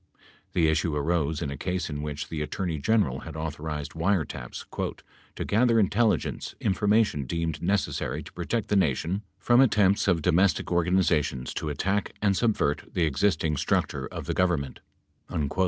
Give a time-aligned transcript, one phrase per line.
[0.53, 4.65] The issue arose in a case in which the Attorney General had authorized wiretaps
[5.35, 10.21] "to gather intelligence in formation deemed necessary to protect the Nation from attempts of 105
[10.23, 14.79] domestic organizations to attack and subvert the existing structure of the Government."